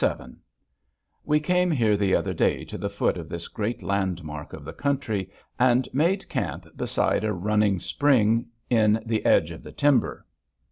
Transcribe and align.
_We 1.23 1.39
came 1.39 1.71
up 1.73 1.77
here 1.77 1.95
the 1.95 2.15
other 2.15 2.33
day 2.33 2.65
to 2.65 2.77
the 2.79 2.89
foot 2.89 3.17
of 3.17 3.29
this 3.29 3.47
great 3.47 3.83
landmark 3.83 4.51
of 4.51 4.65
the 4.65 4.73
country, 4.73 5.29
and 5.59 5.87
made 5.93 6.27
camp 6.27 6.65
beside 6.75 7.23
a 7.23 7.31
running 7.31 7.79
spring 7.79 8.47
in 8.67 9.03
the 9.05 9.23
edge 9.23 9.51
of 9.51 9.61
the 9.61 9.71
timber. 9.71 10.25